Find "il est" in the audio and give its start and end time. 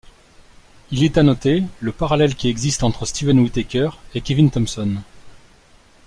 0.89-1.19